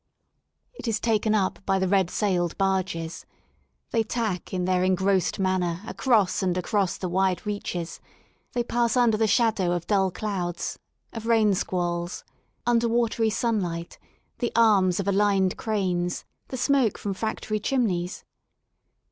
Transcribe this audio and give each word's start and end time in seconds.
It 0.73 0.87
is 0.87 0.99
taken 0.99 1.35
up 1.35 1.63
by 1.63 1.77
the 1.77 1.87
red 1.87 2.09
sailed 2.09 2.57
barges* 2.57 3.23
They 3.91 4.01
tack 4.01 4.51
in 4.51 4.65
their 4.65 4.83
engrossed 4.83 5.37
manner 5.37 5.81
across 5.85 6.41
and 6.41 6.57
across 6.57 6.97
the 6.97 7.07
wide 7.07 7.45
reaches; 7.45 7.99
they 8.53 8.63
pass 8.63 8.97
under 8.97 9.15
the 9.15 9.27
shadow 9.27 9.73
of 9.73 9.85
dull 9.85 10.09
clouds, 10.09 10.79
of 11.13 11.27
rain 11.27 11.53
squalls, 11.53 12.23
under 12.65 12.87
watery 12.87 13.29
sunlight, 13.29 13.99
the 14.39 14.51
arms 14.55 14.99
of 14.99 15.07
aligned 15.07 15.55
cranes, 15.55 16.25
the 16.47 16.57
smoke 16.57 16.97
from 16.97 17.13
factory 17.13 17.59
chimneys. 17.59 18.23